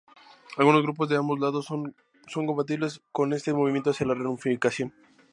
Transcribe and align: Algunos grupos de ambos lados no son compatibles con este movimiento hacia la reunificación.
Algunos 0.57 0.81
grupos 0.81 1.09
de 1.09 1.15
ambos 1.17 1.39
lados 1.39 1.69
no 1.69 1.93
son 2.27 2.47
compatibles 2.47 3.03
con 3.11 3.33
este 3.33 3.53
movimiento 3.53 3.91
hacia 3.91 4.07
la 4.07 4.15
reunificación. 4.15 4.95